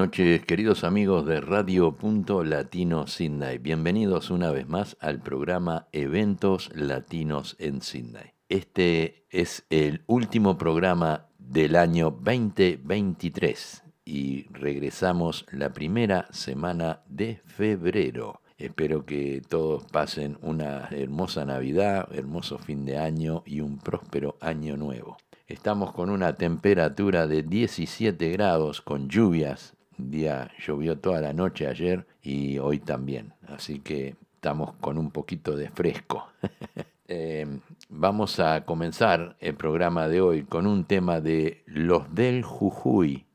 [0.00, 3.58] Noches, queridos amigos de Radio Punto Latino Sydney.
[3.58, 8.32] Bienvenidos una vez más al programa Eventos Latinos en Sydney.
[8.48, 18.40] Este es el último programa del año 2023 y regresamos la primera semana de febrero.
[18.56, 24.78] Espero que todos pasen una hermosa Navidad, hermoso fin de año y un próspero año
[24.78, 25.18] nuevo.
[25.46, 29.76] Estamos con una temperatura de 17 grados con lluvias.
[30.08, 33.34] Día llovió toda la noche ayer y hoy también.
[33.48, 36.28] Así que estamos con un poquito de fresco.
[37.12, 37.44] Eh,
[37.88, 43.26] vamos a comenzar el programa de hoy con un tema de Los del Jujuy,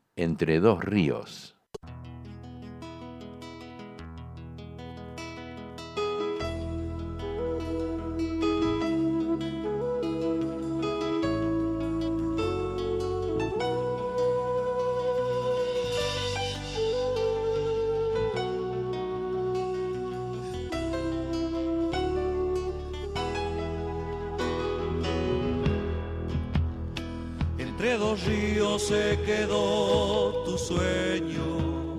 [27.86, 28.82] entre dos ríos.
[28.82, 31.96] se quedó tu sueño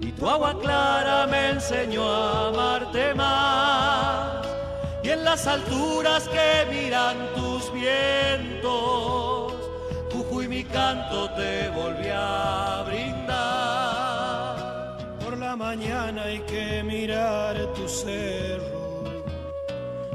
[0.00, 4.46] y tu agua clara me enseñó a amarte más.
[5.02, 9.54] Y en las alturas que miran tus vientos,
[10.12, 14.56] Jujuy mi canto te volví a brindar.
[15.20, 19.04] Por la mañana hay que mirar tu cerro,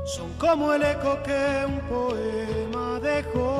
[0.05, 3.58] son como el eco que un poema dejó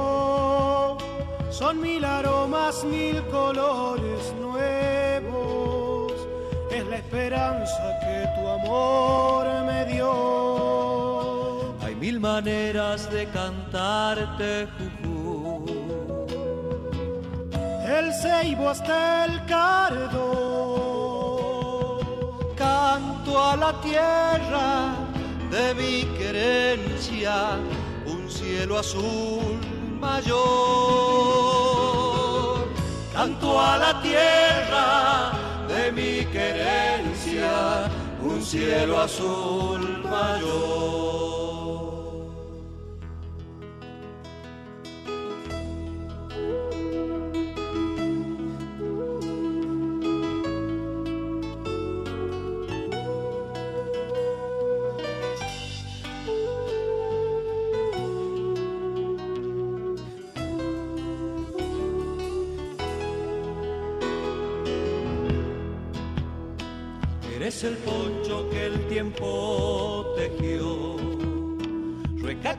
[1.59, 6.13] son mil aromas, mil colores nuevos.
[6.71, 11.75] Es la esperanza que tu amor me dio.
[11.81, 14.69] Hay mil maneras de cantarte,
[15.03, 15.65] Juju.
[17.85, 20.29] El ceibo hasta el cardo.
[22.55, 24.95] Canto a la tierra
[25.51, 27.59] de mi querencia,
[28.05, 30.39] un cielo azul mayor.
[33.13, 35.31] Canto a la tierra
[35.67, 37.89] de mi querencia,
[38.21, 41.28] un cielo azul mayor.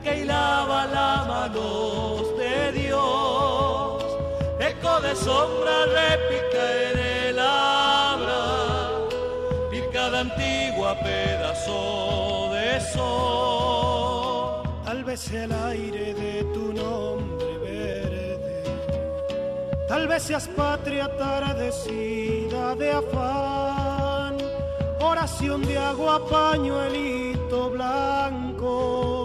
[0.03, 4.03] Y lava la manos de Dios.
[4.59, 8.89] Eco de sombra repica en el abra.
[9.69, 14.63] Pica de antigua pedazo de sol.
[14.85, 18.63] Tal vez el aire de tu nombre verde.
[19.87, 24.21] Tal vez seas patria tardecida de afán
[25.21, 29.20] oración de agua, pañuelito blanco,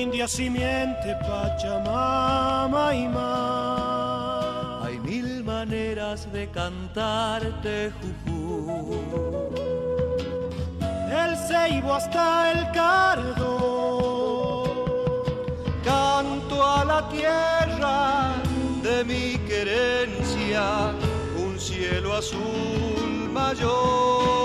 [0.00, 4.84] India simiente, Pachamama y más.
[4.86, 7.92] Hay mil maneras de cantarte,
[8.24, 9.50] Juju.
[11.24, 13.44] El ceibo hasta el cardo.
[15.84, 18.32] Canto a la tierra
[18.82, 20.94] de mi querencia,
[21.36, 24.40] un cielo azul mayor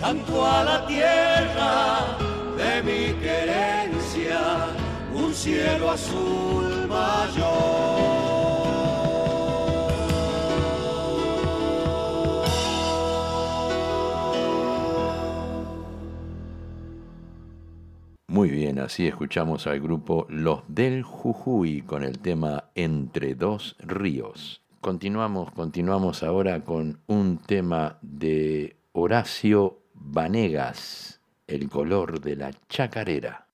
[0.00, 2.21] canto a la tierra
[2.84, 4.68] mi querencia
[5.14, 8.22] un cielo azul mayor.
[18.28, 24.62] Muy bien, así escuchamos al grupo Los del Jujuy con el tema Entre dos ríos.
[24.80, 31.21] Continuamos, continuamos ahora con un tema de Horacio Vanegas.
[31.46, 33.46] El color de la chacarera.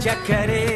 [0.00, 0.69] chacarera,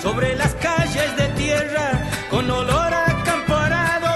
[0.00, 1.90] sobre las calles de tierra,
[2.30, 3.06] con olor a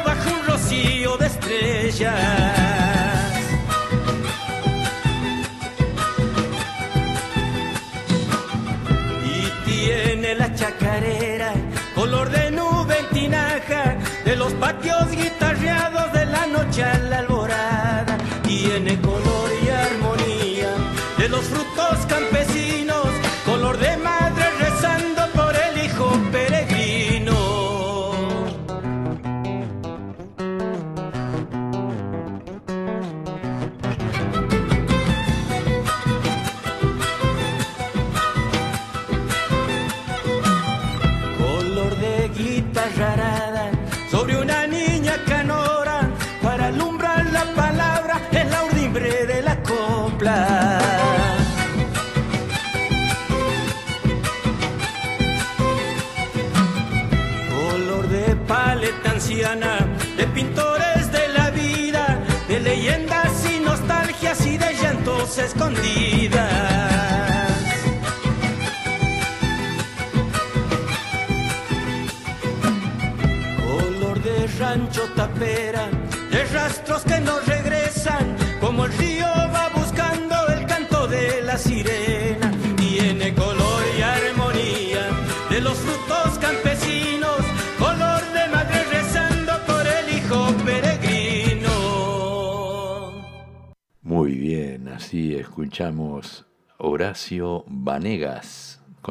[0.05, 2.65] bajo un rocío de estrellas.
[10.55, 11.53] chacarera,
[11.95, 17.04] color de nube en tinaja, de los patios guitarreados de la noche la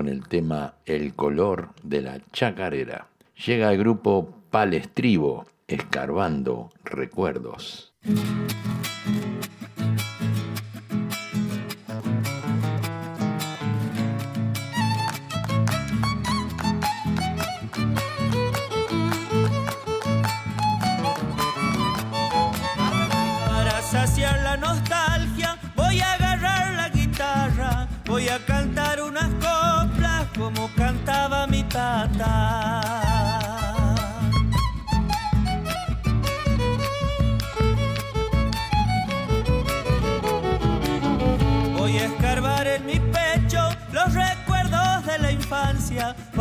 [0.07, 3.07] el tema El color de la chacarera.
[3.45, 7.93] Llega el grupo Palestribo, escarbando recuerdos.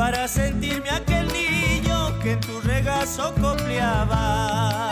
[0.03, 4.83] Para sentirme aquel niño que en tu regazo copleaba.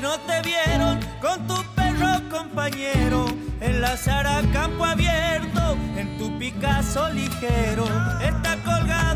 [0.00, 3.26] no te vieron con tu perro compañero
[3.60, 7.84] en la Sara campo abierto, en tu Picasso ligero.
[8.20, 9.15] Está colgado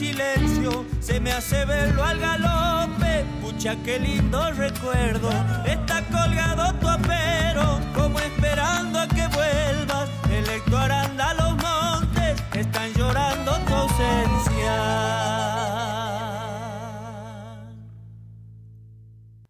[0.00, 3.24] silencio se me hace verlo al galope.
[3.42, 5.28] Pucha, qué lindo recuerdo.
[5.66, 10.08] Está colgado tu apero, como esperando a que vuelvas.
[10.30, 14.76] El Héctor anda a los montes, están llorando tu ausencia.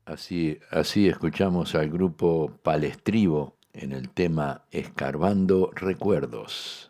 [0.05, 6.90] Así, así escuchamos al grupo Palestribo en el tema Escarbando Recuerdos.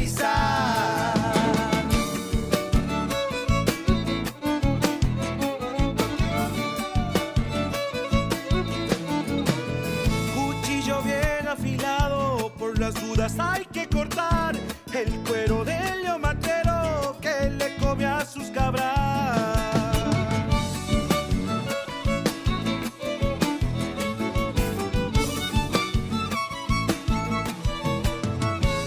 [13.21, 14.55] hay que cortar
[14.93, 19.37] el cuero del leomatero que le come a sus cabras.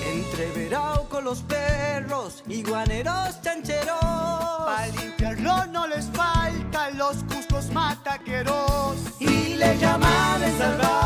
[0.05, 7.71] Entre Entreverao con los perros y guaneros chancheros, para limpiarlo no les faltan los cuscos
[7.71, 11.04] mataqueros y le llaman el salvador.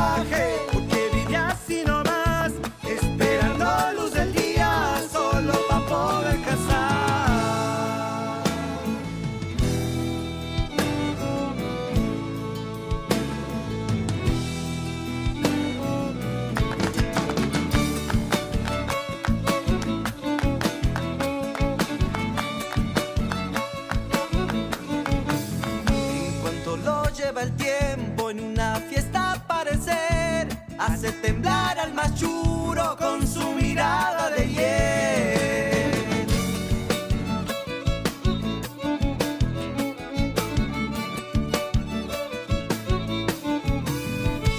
[30.88, 36.26] hace temblar al machuro con su mirada de hiel.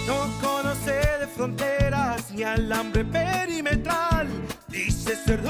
[0.08, 4.28] No conoce de fronteras ni alambre perimetral,
[4.68, 5.42] dice ser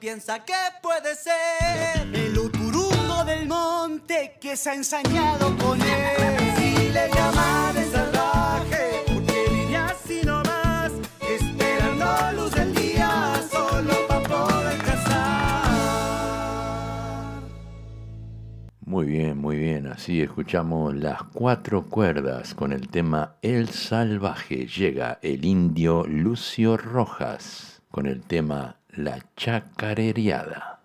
[0.00, 6.54] piensa que puede ser el uturungo del monte que se ha ensañado con él.
[6.56, 14.28] Si le llaman el salvaje, porque vive así nomás, esperando luz del día, solo para
[14.28, 15.72] poder cazar.
[18.84, 19.86] Muy bien, muy bien.
[19.86, 24.66] Así escuchamos las cuatro cuerdas con el tema El Salvaje.
[24.66, 30.75] Llega el indio Lucio Rojas con el tema la chacarereada.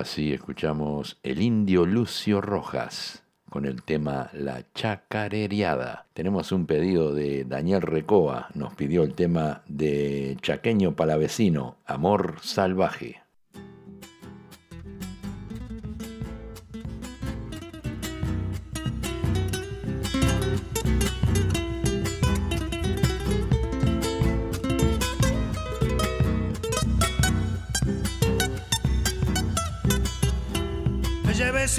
[0.00, 6.06] Así escuchamos el indio Lucio Rojas con el tema La Chacarereada.
[6.14, 13.20] Tenemos un pedido de Daniel Recoa, nos pidió el tema de Chaqueño Palavecino, Amor Salvaje.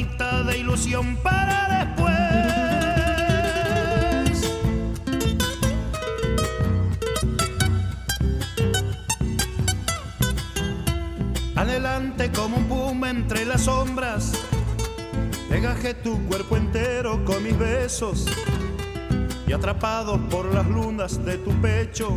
[0.00, 2.14] de ilusión para después.
[11.54, 14.32] Adelante como un puma entre las sombras,
[15.50, 18.24] pegaje tu cuerpo entero con mis besos.
[19.46, 22.16] Y atrapado por las lunas de tu pecho,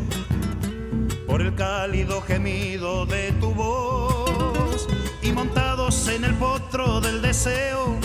[1.28, 4.88] por el cálido gemido de tu voz
[5.24, 7.98] y montados en el potro del deseo,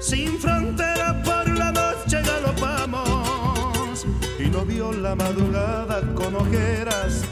[0.00, 4.06] sin frontera por la noche galopamos
[4.38, 7.22] y no vio la madrugada con ojeras,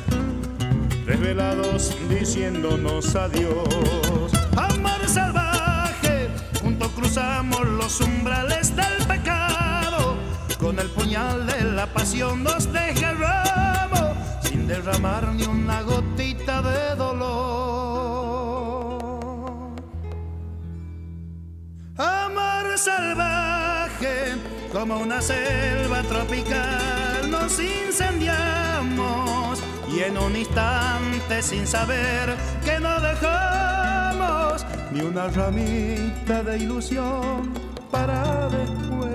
[1.07, 4.33] revelados diciéndonos adiós.
[4.57, 6.29] Amor salvaje,
[6.61, 10.16] junto cruzamos los umbrales del pecado,
[10.59, 17.15] con el puñal de la pasión nos desgarramos, sin derramar ni una gotita de dolor.
[22.87, 24.37] Salvaje,
[24.72, 29.61] como una selva tropical, nos incendiamos
[29.92, 37.53] y en un instante sin saber que no dejamos ni una ramita de ilusión
[37.90, 39.11] para después.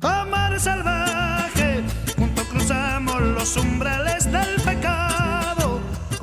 [0.00, 1.82] Amar salvaje,
[2.16, 4.87] junto cruzamos los umbrales del pecado,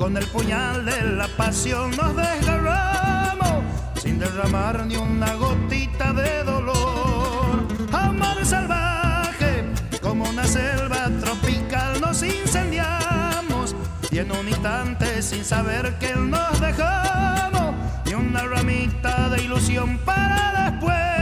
[0.06, 3.64] con el puñal de la pasión nos desgarramos
[4.00, 7.66] sin derramar ni una gotita de dolor.
[7.90, 9.64] Amor salvaje,
[10.00, 13.74] como una selva tropical nos incendiamos
[14.12, 20.70] y en un instante sin saber que nos dejamos ni una ramita de ilusión para
[20.70, 21.15] después.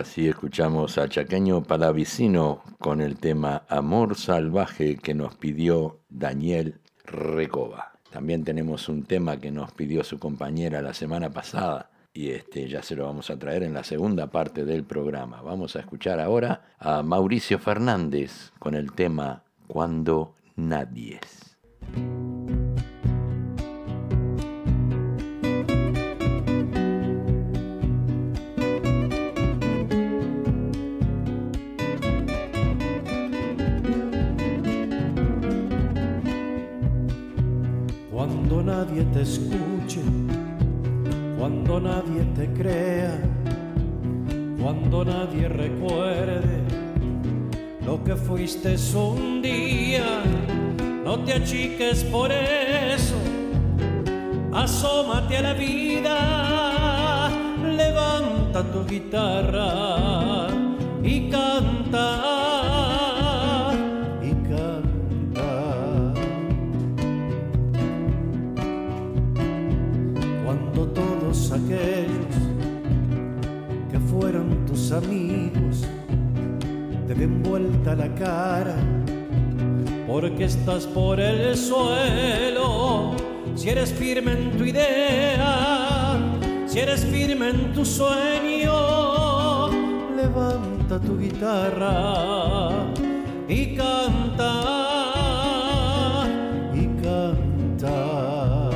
[0.00, 7.92] Así escuchamos a Chaqueño Palavicino con el tema Amor Salvaje que nos pidió Daniel Recoba.
[8.10, 12.82] También tenemos un tema que nos pidió su compañera la semana pasada y este ya
[12.82, 15.42] se lo vamos a traer en la segunda parte del programa.
[15.42, 22.29] Vamos a escuchar ahora a Mauricio Fernández con el tema Cuando nadie es.
[38.26, 40.02] Nadie te escuche,
[41.38, 43.18] cuando nadie te crea,
[44.60, 46.62] cuando nadie recuerde
[47.84, 50.22] lo que fuiste un día,
[51.04, 53.16] no te achiques por eso,
[54.52, 57.30] asómate a la vida,
[57.64, 60.48] levanta tu guitarra
[61.02, 62.29] y canta
[74.92, 75.86] amigos
[77.06, 78.76] te den vuelta la cara
[80.06, 83.14] porque estás por el suelo.
[83.54, 86.18] Si eres firme en tu idea,
[86.66, 89.68] si eres firme en tu sueño,
[90.16, 92.70] levanta tu guitarra
[93.48, 94.52] y canta.
[96.74, 98.70] Y canta.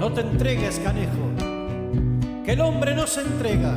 [0.00, 1.27] No te entregues, canejo
[2.48, 3.76] que el hombre no se entrega.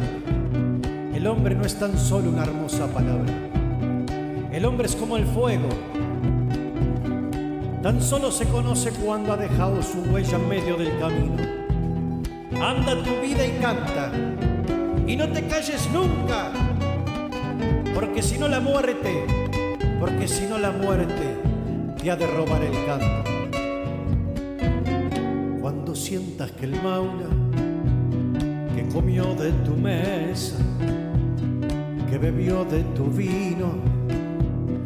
[1.14, 3.34] El hombre no es tan solo una hermosa palabra.
[4.50, 5.68] El hombre es como el fuego.
[7.84, 11.36] Tan solo se conoce cuando ha dejado su huella en medio del camino.
[12.66, 14.10] Anda tu vida y canta.
[15.06, 16.54] Y no te calles nunca.
[17.94, 19.26] Porque si no la muerte,
[20.00, 21.42] porque si no la muerte
[22.02, 23.32] te ha de robar el canto.
[25.60, 27.41] Cuando sientas que el maula
[28.94, 30.58] comió de tu mesa,
[32.10, 33.76] que bebió de tu vino,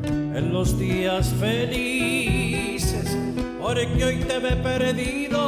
[0.06, 3.18] en los días felices,
[3.60, 5.44] porque hoy te ve perdido,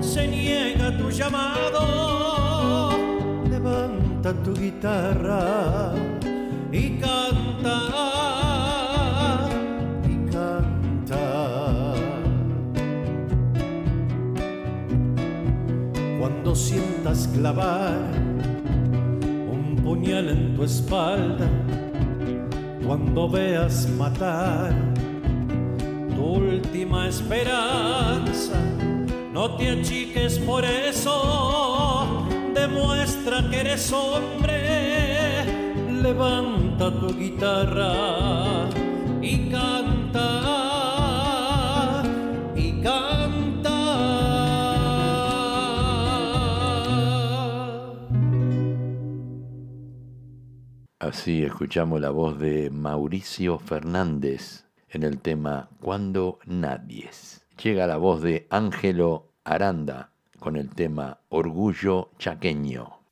[0.00, 2.90] se niega tu llamado,
[3.50, 5.92] levanta tu guitarra
[6.72, 7.23] y canta,
[16.44, 17.96] Cuando sientas clavar
[19.50, 21.48] un puñal en tu espalda,
[22.86, 24.74] cuando veas matar
[26.14, 28.60] tu última esperanza,
[29.32, 35.46] no te achiques por eso, demuestra que eres hombre,
[36.02, 38.68] levanta tu guitarra
[39.22, 39.73] y canta,
[51.04, 57.46] Así escuchamos la voz de Mauricio Fernández en el tema Cuando Nadies.
[57.62, 63.03] Llega la voz de Ángelo Aranda con el tema Orgullo Chaqueño.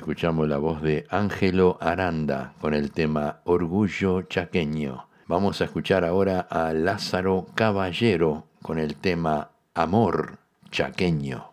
[0.00, 5.08] Escuchamos la voz de Ángelo Aranda con el tema Orgullo Chaqueño.
[5.26, 10.38] Vamos a escuchar ahora a Lázaro Caballero con el tema Amor
[10.70, 11.49] Chaqueño.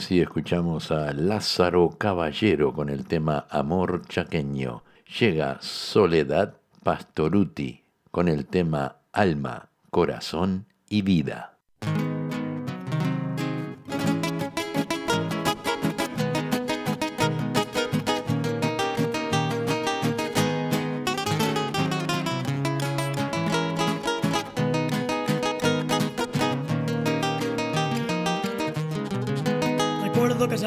[0.00, 4.82] Así escuchamos a Lázaro Caballero con el tema Amor Chaqueño.
[5.18, 11.59] Llega Soledad Pastoruti con el tema Alma, Corazón y Vida.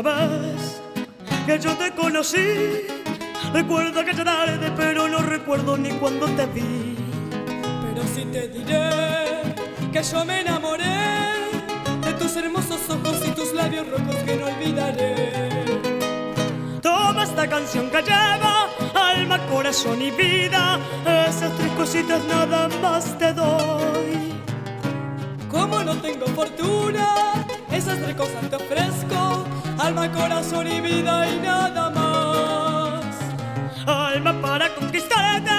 [0.04, 2.88] Que que yo te conocí.
[3.54, 6.96] Recuerdo aquella tarde, pero no recuerdo ni cuando te vi.
[7.30, 9.54] Pero sí te diré
[9.92, 10.84] que yo me enamoré
[12.04, 15.82] de tus hermosos ojos y tus labios rojos que no olvidaré.
[16.82, 20.80] Toma esta canción que lleva alma, corazón y vida.
[21.06, 24.34] Esas tres cositas nada más te doy.
[25.50, 29.46] Como no tengo fortuna, esas tres cosas te ofrezco:
[29.80, 33.06] alma, corazón y vida y nada más.
[33.86, 35.52] Alma para conquistarte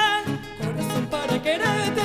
[0.58, 2.03] Corazón para quererte,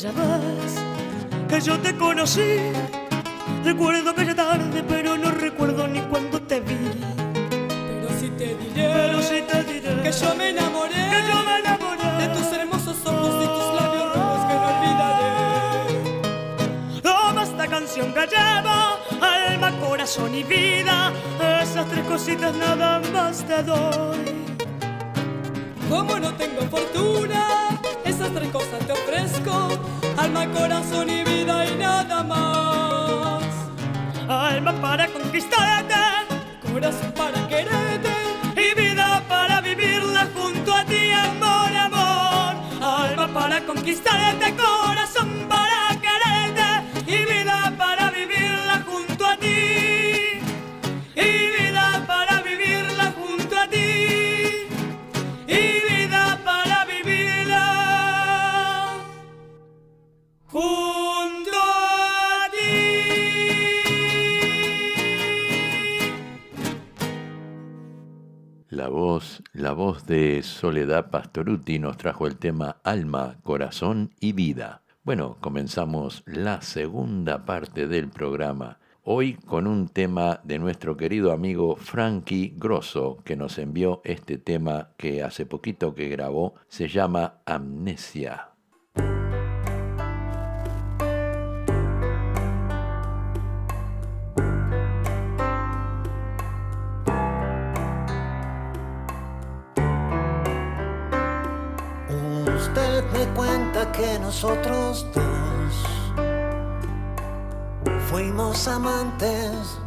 [0.00, 0.74] Ya vas,
[1.48, 2.70] que yo te conocí.
[3.64, 6.76] Recuerdo que ya tarde, pero no recuerdo ni cuando te vi.
[7.50, 10.94] pero sí te diré Pero sí te diré que yo me enamoré.
[10.94, 15.30] que yo me enamoré de tus hermosos ojos y tus labios rojos que no olvidaré.
[17.02, 21.12] Toma esta canción que lleva alma, corazón y vida.
[21.60, 24.46] Esas tres cositas nada más te doy.
[25.90, 29.68] Como no tengo fortuna, esas tres cosas te ofrezco:
[30.38, 33.42] alma, corazón y vida y nada más.
[34.28, 35.94] Alma para conquistarte
[36.72, 38.10] Corazón para quererte,
[38.54, 42.56] y vida para vivirla junto a ti, amor, amor.
[42.80, 45.77] Alma para conquistarte, corazón para
[68.78, 74.82] La voz, la voz de Soledad Pastoruti nos trajo el tema Alma, Corazón y Vida.
[75.02, 78.78] Bueno, comenzamos la segunda parte del programa.
[79.02, 84.90] Hoy con un tema de nuestro querido amigo Frankie Grosso, que nos envió este tema
[84.96, 88.50] que hace poquito que grabó, se llama Amnesia.
[104.40, 106.24] Nosotros dos
[108.08, 109.80] fuimos amantes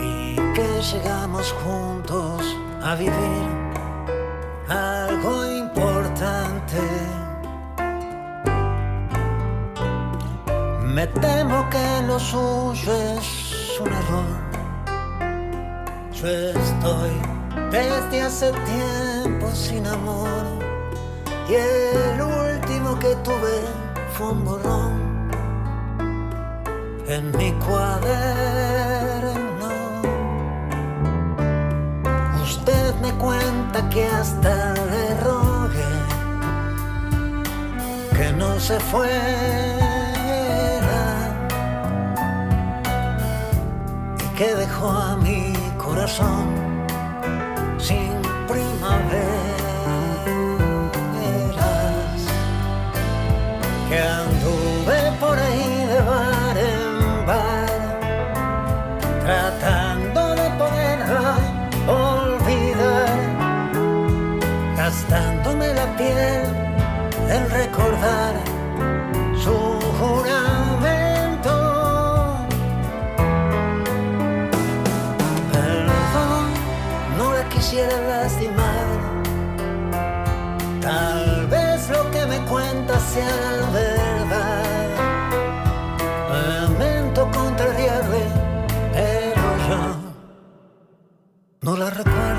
[0.00, 3.48] y que llegamos juntos a vivir
[4.68, 6.78] algo importante.
[10.84, 14.38] Me temo que lo suyo es un error.
[16.12, 17.10] Yo estoy
[17.72, 20.59] desde hace tiempo sin amor
[21.50, 23.60] y el último que tuve
[24.12, 25.30] fue un borrón
[27.08, 28.20] en mi cuaderno.
[32.42, 35.92] Usted me cuenta que hasta le rogué
[38.16, 39.10] que no se fuera
[44.22, 46.59] y que dejó a mi corazón
[83.12, 84.88] sea verdad.
[86.30, 88.24] Lamento contrariarle,
[88.92, 89.80] pero yo
[91.62, 92.29] no la recuerdo.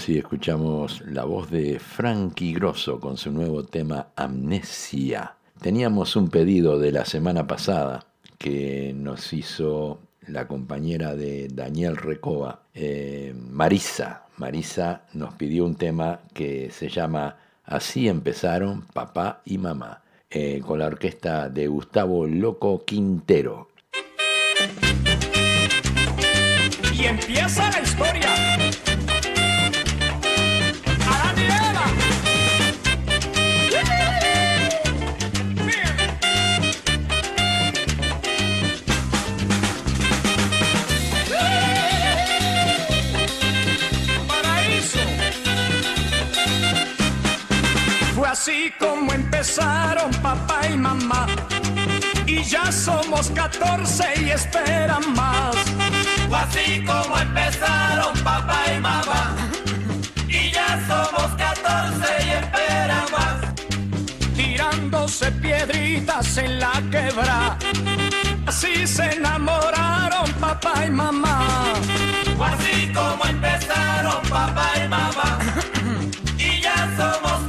[0.00, 5.34] Así escuchamos la voz de Frankie Grosso con su nuevo tema Amnesia.
[5.60, 8.06] Teníamos un pedido de la semana pasada
[8.38, 14.24] que nos hizo la compañera de Daniel Recoba, eh, Marisa.
[14.38, 20.78] Marisa nos pidió un tema que se llama Así empezaron papá y mamá, eh, con
[20.78, 23.68] la orquesta de Gustavo Loco Quintero.
[26.90, 28.29] Y empieza la historia.
[48.40, 51.26] Así como empezaron papá y mamá.
[52.26, 55.54] Y ya somos 14 y esperan más.
[56.26, 59.36] Fue así como empezaron papá y mamá.
[60.26, 63.36] Y ya somos 14 y esperan más.
[64.34, 67.58] Tirándose piedritas en la quebra.
[68.46, 71.74] Así se enamoraron papá y mamá.
[72.38, 75.38] Fue así como empezaron papá y mamá.
[76.38, 77.39] Y ya somos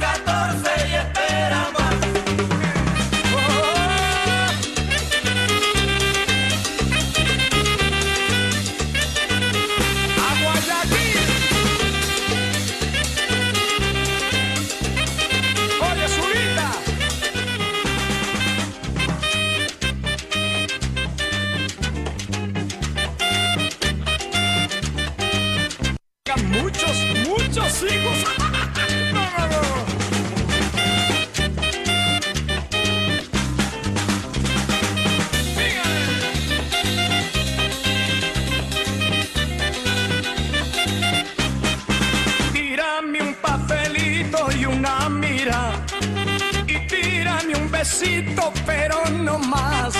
[48.02, 49.94] besito, pero no más.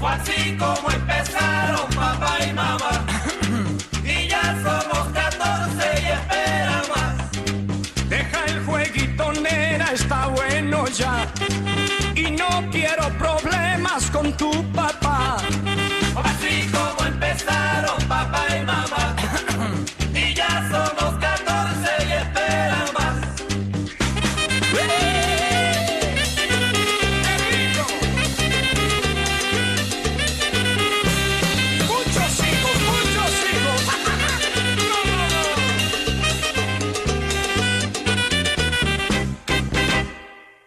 [0.00, 1.83] Fue así como empezaron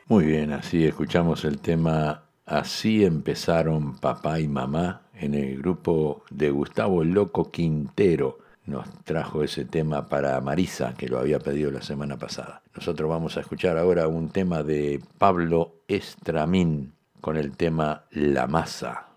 [0.10, 6.49] Muy bien, así escuchamos el tema Así empezaron papá y mamá en el grupo de
[6.49, 8.39] Gustavo Loco Quintero.
[8.66, 12.62] Nos trajo ese tema para Marisa, que lo había pedido la semana pasada.
[12.74, 19.08] Nosotros vamos a escuchar ahora un tema de Pablo Estramín con el tema La Masa.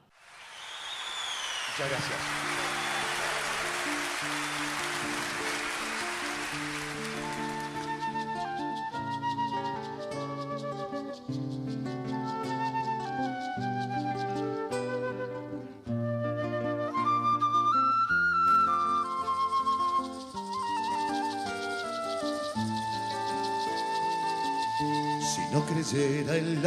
[1.69, 2.40] Muchas gracias.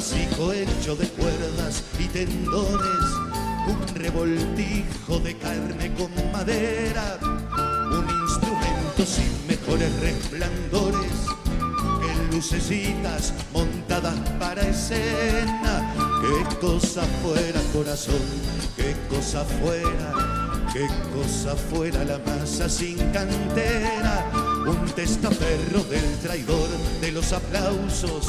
[0.00, 3.04] Amasijo hecho de cuerdas y tendones,
[3.68, 11.12] un revoltijo de carne con madera, un instrumento sin mejores resplandores
[12.00, 15.94] que lucecitas montadas para escena.
[16.22, 18.24] Qué cosa fuera corazón,
[18.76, 24.29] qué cosa fuera, qué cosa fuera la masa sin cantera.
[24.70, 26.68] Un testaferro del traidor
[27.00, 28.26] de los aplausos,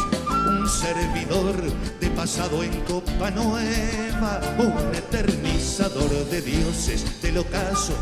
[0.48, 1.56] un servidor
[2.00, 7.94] de pasado en copa nueva, un eternizador de dioses del ocaso,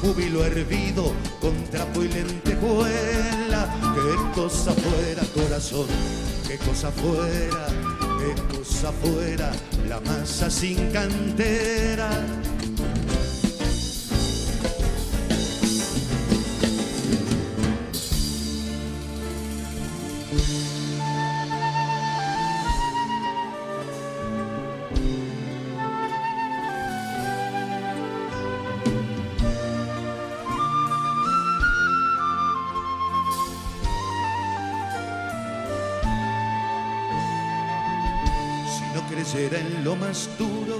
[0.00, 2.08] júbilo hervido con trapo y.
[3.94, 5.86] Qué cosa fuera corazón,
[6.48, 7.66] qué cosa fuera,
[8.18, 9.50] qué cosa fuera
[9.88, 12.10] la masa sin cantera.
[40.38, 40.76] Duro,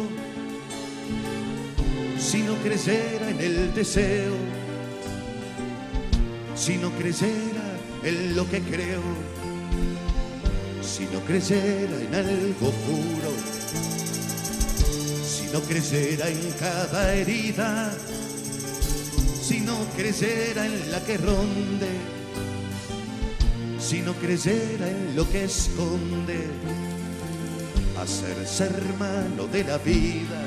[2.18, 4.34] si no creyera en el deseo,
[6.54, 9.02] si no creyera en lo que creo,
[10.82, 13.32] si no creyera en algo puro,
[15.24, 17.90] si no creyera en cada herida,
[19.42, 21.88] si no creyera en la que ronde,
[23.78, 26.48] si no creyera en lo que esconde,
[28.02, 30.40] hacerse hermano de la vida.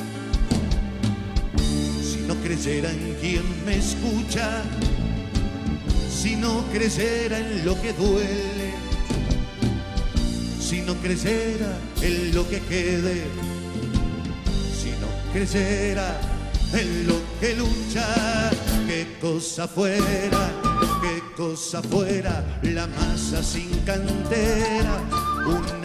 [2.04, 4.62] Si no creyera en quien me escucha,
[6.10, 8.74] si no creyera en lo que duele,
[10.60, 13.24] si no creyera en lo que quede,
[14.78, 16.20] si no creyera
[16.74, 18.52] en lo que lucha,
[18.86, 20.52] qué cosa fuera,
[21.02, 25.02] qué cosa fuera la masa sin cantera,
[25.48, 25.85] un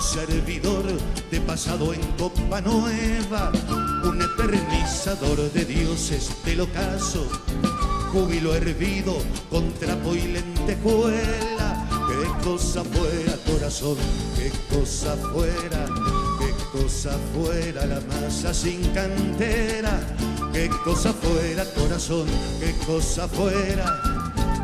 [0.00, 0.84] servidor
[1.30, 3.52] de pasado en copa nueva,
[4.04, 7.26] un eternizador de dioses del ocaso,
[8.12, 9.16] júbilo hervido
[9.50, 11.86] con trapo y lentejuela.
[12.08, 13.96] Qué cosa fuera corazón,
[14.36, 15.86] qué cosa fuera,
[16.38, 20.00] qué cosa fuera la masa sin cantera.
[20.58, 22.26] Qué cosa fuera corazón,
[22.58, 24.02] qué cosa fuera,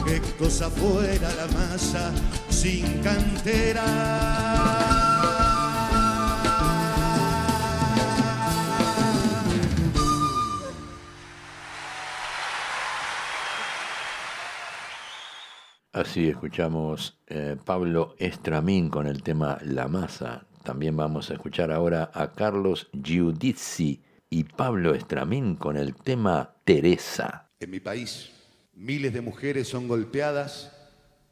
[0.04, 2.10] qué cosa fuera la masa
[2.50, 4.43] sin cantera.
[15.94, 20.44] Así escuchamos eh, Pablo Estramín con el tema La Masa.
[20.64, 27.48] También vamos a escuchar ahora a Carlos Giudizi y Pablo Estramín con el tema Teresa.
[27.60, 28.32] En mi país,
[28.74, 30.72] miles de mujeres son golpeadas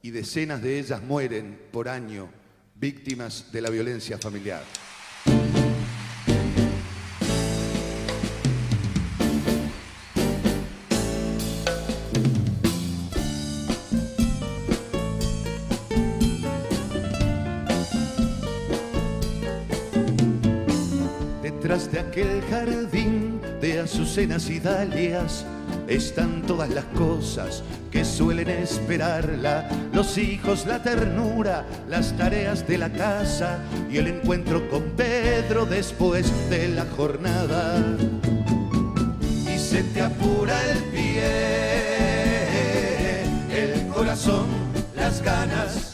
[0.00, 2.28] y decenas de ellas mueren por año
[2.76, 4.62] víctimas de la violencia familiar.
[22.12, 25.46] Aquel jardín de azucenas y dalias
[25.88, 32.90] están todas las cosas que suelen esperarla, los hijos, la ternura, las tareas de la
[32.90, 33.60] casa
[33.90, 37.82] y el encuentro con Pedro después de la jornada.
[39.50, 41.22] Y se te apura el pie,
[43.56, 44.48] el corazón,
[44.94, 45.91] las ganas.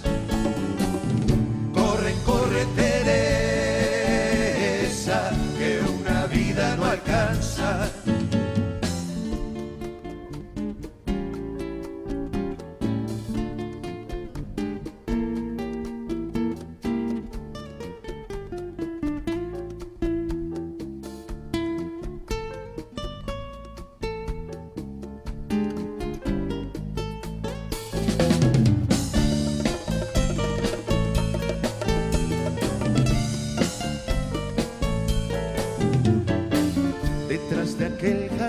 [7.29, 7.98] No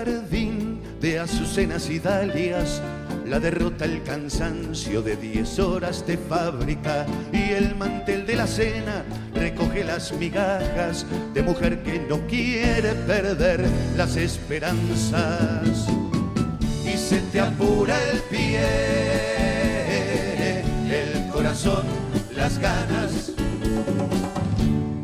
[0.04, 2.80] jardín de azucenas y dalias.
[3.26, 7.06] La derrota el cansancio de diez horas de fábrica.
[7.32, 13.68] Y el mantel de la cena recoge las migajas de mujer que no quiere perder
[13.96, 15.86] las esperanzas.
[16.84, 18.60] Y se te apura el pie,
[20.90, 21.84] el corazón,
[22.34, 23.32] las ganas.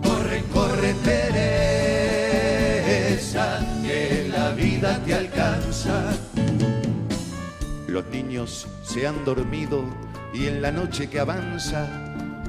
[0.03, 1.66] Corre, corre, Teresa,
[4.77, 6.13] vida te alcanza.
[7.89, 9.85] Los niños se han dormido
[10.35, 11.89] y en la noche que avanza,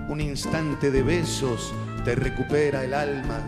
[0.09, 1.73] un instante de besos
[2.03, 3.39] te recupera el alma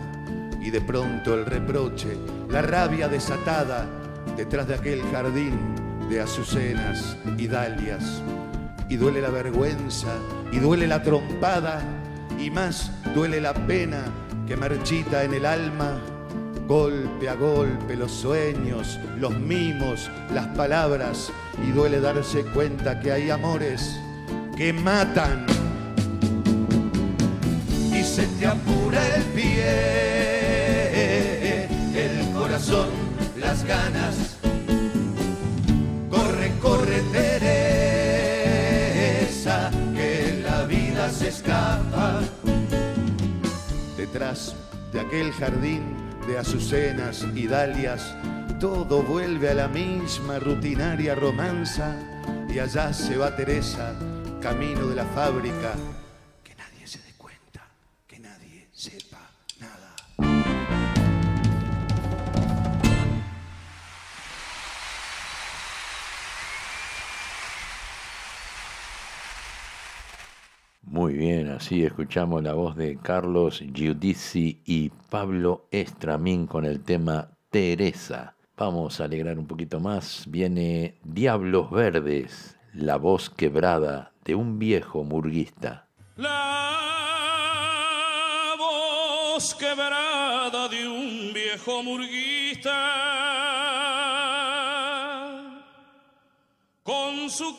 [0.62, 2.16] y de pronto el reproche,
[2.48, 3.86] la rabia desatada
[4.36, 5.58] detrás de aquel jardín
[6.08, 8.22] de azucenas y dalias.
[8.88, 10.08] Y duele la vergüenza
[10.52, 11.82] y duele la trompada
[12.38, 14.04] y más duele la pena
[14.48, 16.00] que marchita en el alma
[16.70, 21.32] golpe a golpe los sueños, los mimos, las palabras
[21.66, 23.98] y duele darse cuenta que hay amores
[24.56, 25.46] que matan
[27.92, 29.64] y se te apura el pie,
[31.92, 32.86] el corazón,
[33.40, 34.36] las ganas.
[36.08, 37.32] Corre, corre Teresa,
[39.92, 42.20] que la vida se escapa
[43.96, 44.54] detrás
[44.92, 48.14] de aquel jardín de azucenas y dalias,
[48.60, 51.96] todo vuelve a la misma rutinaria romanza
[52.48, 53.94] y allá se va Teresa,
[54.40, 55.74] camino de la fábrica,
[71.00, 77.30] Muy bien, así escuchamos la voz de Carlos Giudici y Pablo Estramín con el tema
[77.48, 78.34] Teresa.
[78.54, 80.24] Vamos a alegrar un poquito más.
[80.28, 85.88] Viene Diablos Verdes, la voz quebrada de un viejo murguista.
[86.16, 86.36] La
[88.58, 92.76] voz quebrada de un viejo murguista
[96.82, 97.56] con su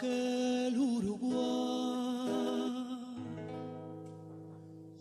[0.00, 1.40] aquel Uruguay.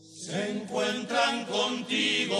[0.01, 2.35] Se encuentran contigo,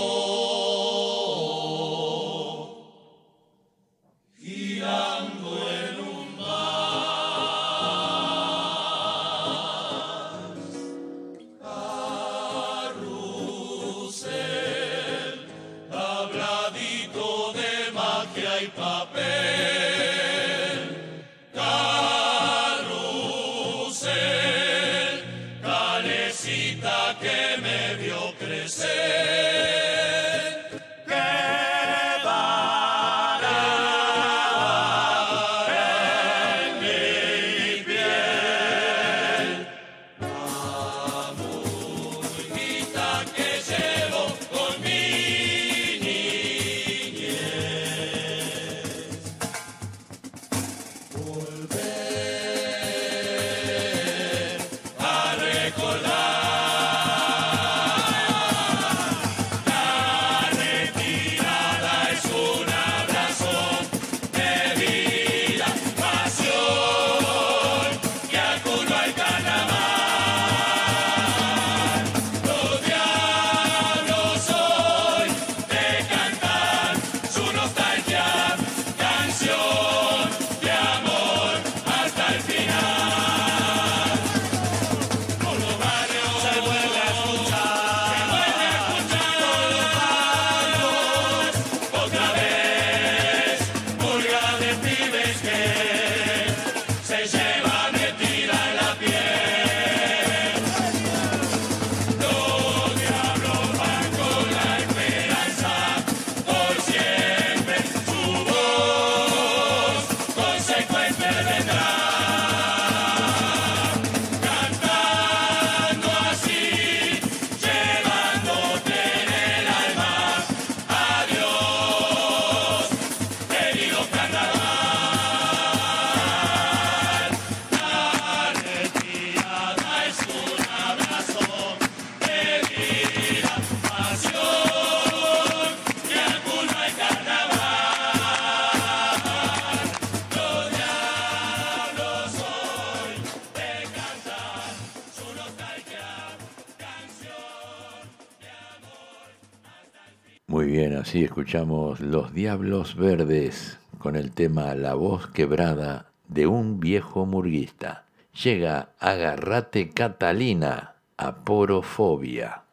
[151.40, 158.04] escuchamos Los Diablos Verdes con el tema La voz quebrada de un viejo murguista.
[158.44, 162.64] Llega Agarrate Catalina, Aporofobia.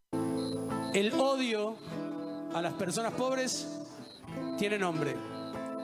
[0.93, 1.77] El odio
[2.53, 3.69] a las personas pobres
[4.59, 5.14] tiene nombre.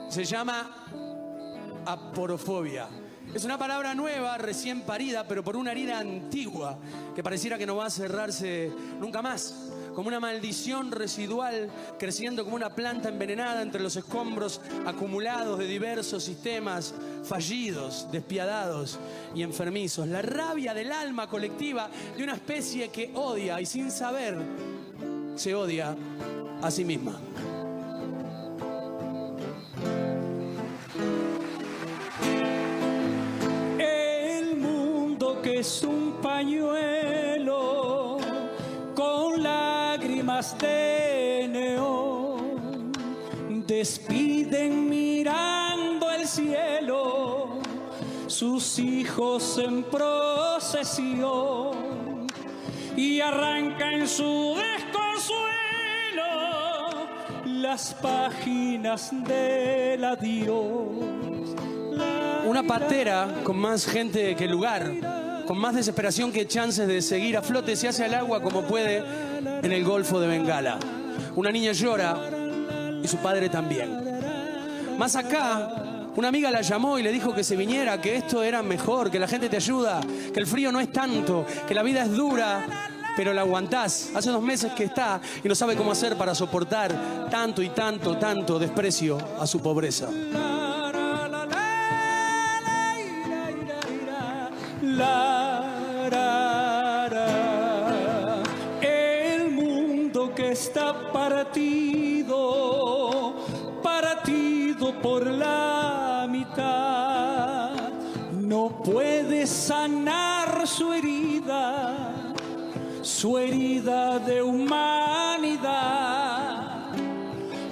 [0.09, 0.69] Se llama
[1.85, 2.89] aporofobia.
[3.33, 6.77] Es una palabra nueva, recién parida, pero por una herida antigua
[7.15, 9.72] que pareciera que no va a cerrarse nunca más.
[9.93, 11.69] Como una maldición residual
[11.99, 18.99] creciendo como una planta envenenada entre los escombros acumulados de diversos sistemas fallidos, despiadados
[19.35, 20.07] y enfermizos.
[20.07, 24.37] La rabia del alma colectiva de una especie que odia y sin saber
[25.35, 25.95] se odia
[26.61, 27.19] a sí misma.
[33.79, 37.12] El mundo que es un pañuelo
[40.51, 42.91] de neón
[43.65, 47.61] despiden mirando el cielo
[48.27, 51.71] sus hijos en procesión
[52.97, 55.37] y arranca en su desconsuelo
[57.45, 61.55] las páginas del adiós.
[62.45, 64.91] Una patera con más gente que lugar,
[65.47, 69.31] con más desesperación que chances de seguir a flote, se hace al agua como puede
[69.45, 70.79] en el Golfo de Bengala.
[71.35, 72.17] Una niña llora
[73.01, 74.97] y su padre también.
[74.97, 78.61] Más acá, una amiga la llamó y le dijo que se viniera, que esto era
[78.61, 80.01] mejor, que la gente te ayuda,
[80.33, 82.65] que el frío no es tanto, que la vida es dura,
[83.15, 84.11] pero la aguantás.
[84.13, 88.17] Hace dos meses que está y no sabe cómo hacer para soportar tanto y tanto,
[88.17, 90.09] tanto desprecio a su pobreza.
[105.13, 107.91] Por la mitad,
[108.31, 112.33] no puede sanar su herida,
[113.03, 114.89] su herida de humanidad.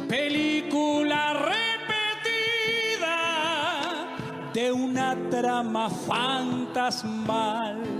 [0.07, 3.17] Película repetida
[4.53, 7.90] de una trama fantasmal.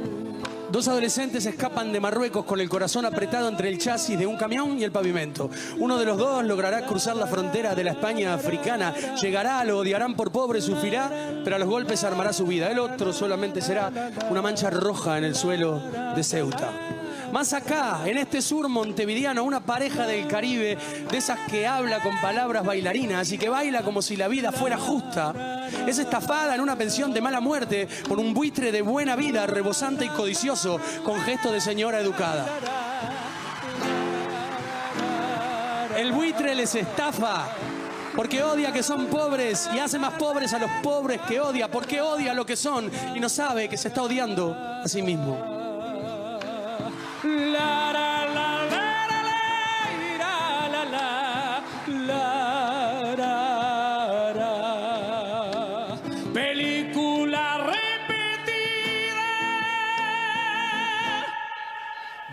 [0.72, 4.80] Dos adolescentes escapan de Marruecos con el corazón apretado entre el chasis de un camión
[4.80, 5.50] y el pavimento.
[5.80, 8.96] Uno de los dos logrará cruzar la frontera de la España africana.
[9.22, 11.12] Llegará, lo odiarán por pobre, sufrirá,
[11.44, 12.72] pero a los golpes armará su vida.
[12.72, 13.92] El otro solamente será
[14.30, 15.82] una mancha roja en el suelo
[16.16, 17.01] de Ceuta.
[17.32, 20.78] Más acá, en este sur montevideano, una pareja del Caribe,
[21.10, 24.78] de esas que habla con palabras bailarinas y que baila como si la vida fuera
[24.78, 29.48] justa, es estafada en una pensión de mala muerte por un buitre de buena vida,
[29.48, 32.46] rebosante y codicioso, con gesto de señora educada.
[35.98, 37.48] El buitre les estafa
[38.14, 42.02] porque odia que son pobres y hace más pobres a los pobres que odia, porque
[42.02, 45.61] odia lo que son y no sabe que se está odiando a sí mismo.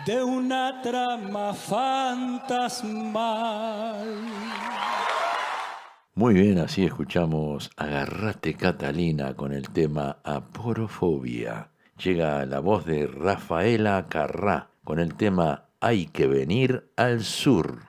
[0.09, 2.87] De una trama fantasmal.
[6.15, 11.69] Muy bien, así escuchamos Agarrate Catalina con el tema Aporofobia.
[12.03, 17.88] Llega la voz de Rafaela Carrá con el tema Hay que venir al sur.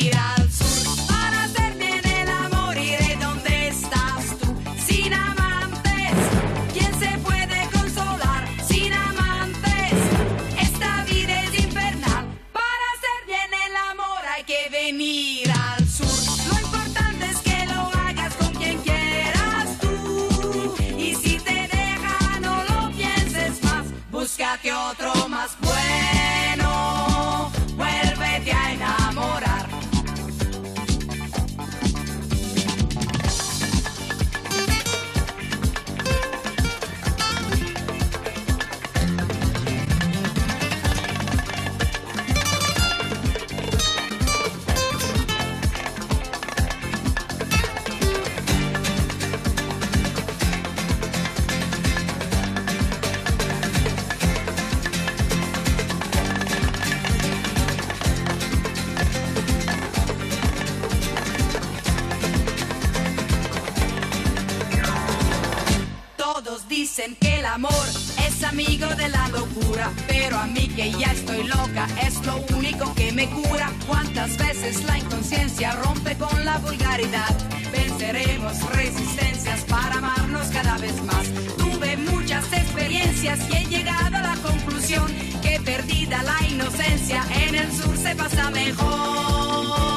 [72.25, 73.71] lo único que me cura.
[73.87, 77.35] ¿Cuántas veces la inconsciencia rompe con la vulgaridad?
[77.71, 81.27] Venceremos resistencias para amarnos cada vez más.
[81.57, 85.05] Tuve muchas experiencias y he llegado a la conclusión
[85.41, 89.90] que perdida la inocencia en el sur se pasa mejor.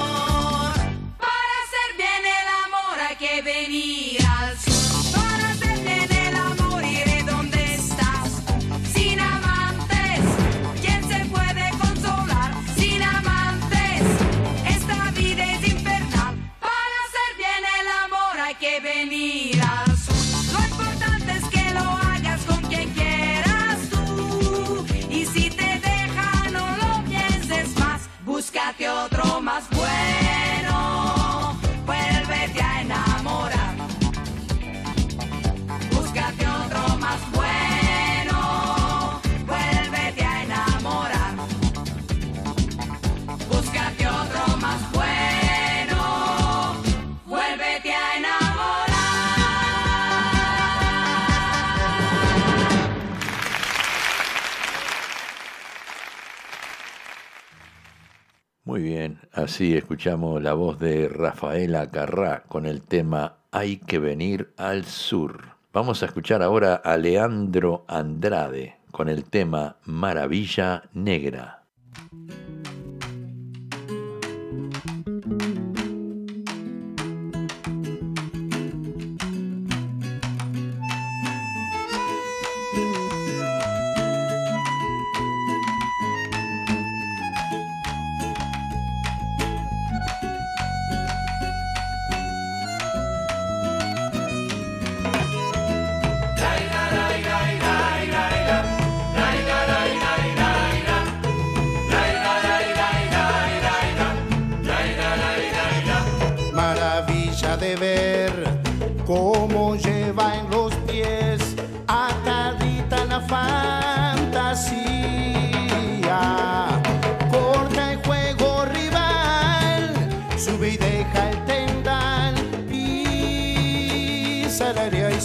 [59.34, 65.56] Así escuchamos la voz de Rafaela Carrá con el tema Hay que venir al sur.
[65.72, 71.63] Vamos a escuchar ahora a Leandro Andrade con el tema Maravilla Negra.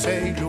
[0.10, 0.49] El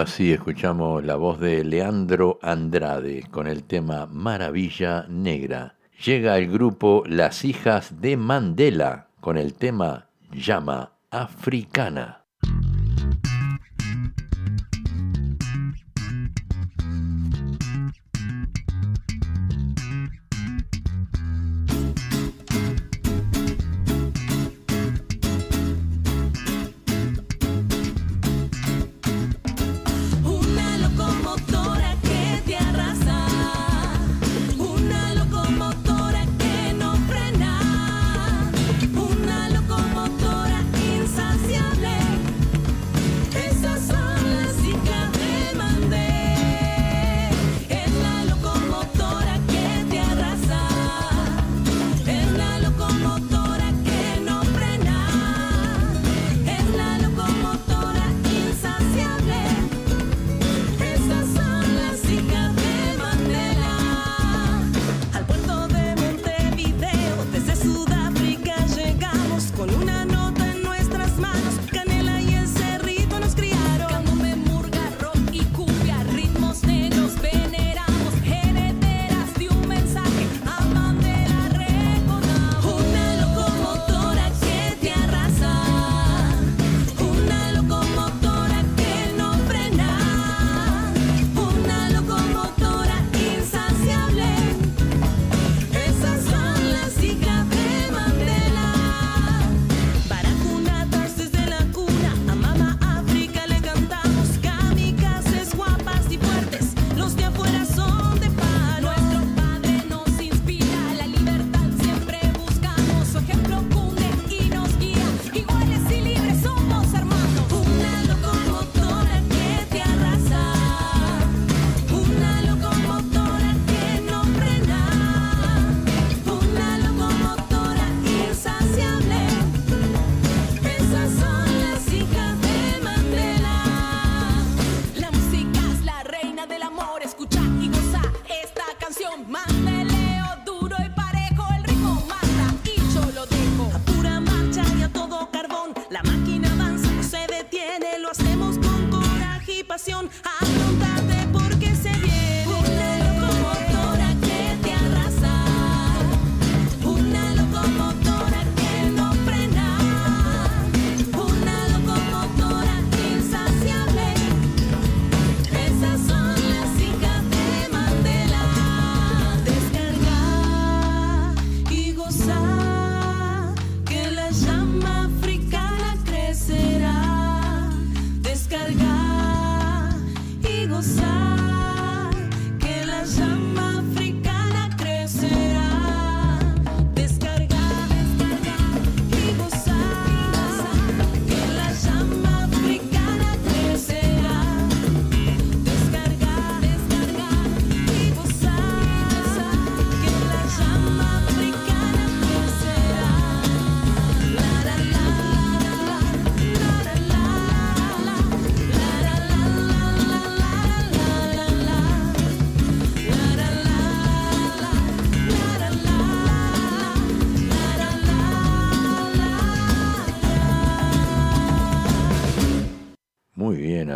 [0.00, 5.76] Así escuchamos la voz de Leandro Andrade con el tema Maravilla Negra.
[6.02, 12.19] Llega el grupo Las Hijas de Mandela con el tema Llama Africana.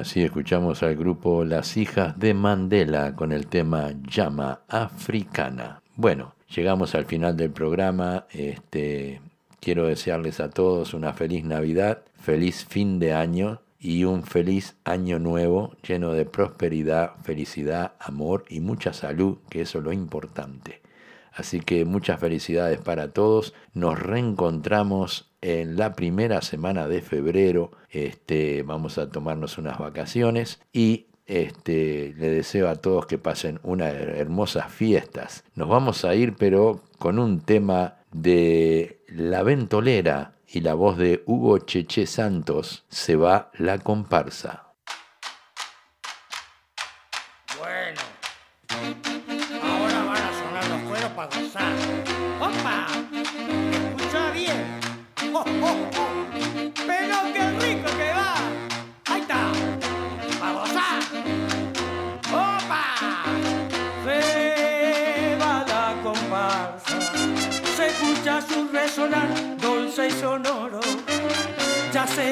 [0.05, 5.81] Así escuchamos al grupo Las Hijas de Mandela con el tema Llama Africana.
[5.97, 8.27] Bueno, llegamos al final del programa.
[8.31, 9.23] Este,
[9.61, 15.19] quiero desearles a todos una feliz Navidad, feliz fin de año y un feliz año
[15.19, 20.83] nuevo lleno de prosperidad, felicidad, amor y mucha salud, que eso es lo importante.
[21.33, 23.55] Así que muchas felicidades para todos.
[23.73, 31.09] Nos reencontramos en la primera semana de febrero este, vamos a tomarnos unas vacaciones y
[31.27, 35.45] este, le deseo a todos que pasen unas hermosas fiestas.
[35.55, 41.23] Nos vamos a ir pero con un tema de La Ventolera y la voz de
[41.27, 44.64] Hugo Cheche Santos, se va la comparsa.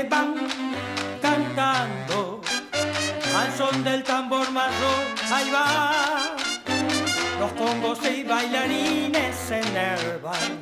[0.08, 0.34] van
[1.20, 2.40] cantando
[3.36, 6.36] al son del tambor marrón, ahí va.
[7.38, 10.60] Los congos y bailarines se enervan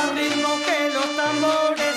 [0.00, 1.87] al ritmo que los tambores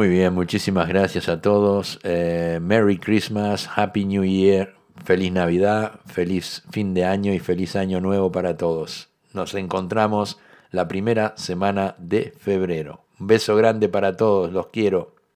[0.00, 2.00] Muy bien, muchísimas gracias a todos.
[2.04, 4.74] Eh, Merry Christmas, Happy New Year,
[5.04, 9.10] feliz Navidad, feliz fin de año y feliz año nuevo para todos.
[9.34, 10.38] Nos encontramos
[10.70, 13.04] la primera semana de febrero.
[13.18, 15.16] Un beso grande para todos, los quiero.